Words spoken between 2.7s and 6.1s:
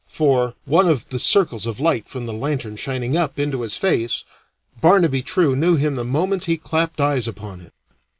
shining up into his face, Barnaby True knew him the